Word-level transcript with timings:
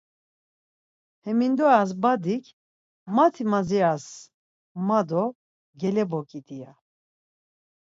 Hemindoras 1.25 1.91
badik, 2.01 2.45
mati 3.15 3.41
madziras 3.51 4.05
ma 4.87 4.99
do 5.09 5.23
geleboǩidi 5.79 6.57
ya. 6.63 6.71